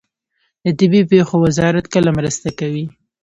د 0.63 0.65
طبیعي 0.79 1.09
پیښو 1.11 1.35
وزارت 1.45 1.85
کله 1.93 2.09
مرسته 2.17 2.49
کوي؟ 2.59 2.85